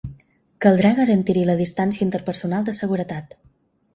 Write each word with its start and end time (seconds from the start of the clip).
Caldrà 0.65 0.89
garantir-hi 0.99 1.43
la 1.49 1.57
distància 1.59 2.05
interpersonal 2.07 2.67
de 2.71 2.75
seguretat. 2.81 3.37